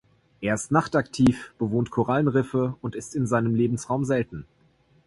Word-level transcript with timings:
Er 0.41 0.55
ist 0.55 0.71
nachtaktiv, 0.71 1.53
bewohnt 1.59 1.91
Korallenriffe 1.91 2.75
und 2.81 2.95
ist 2.95 3.13
in 3.13 3.27
seinem 3.27 3.53
Lebensraum 3.53 4.03
selten. 4.03 4.47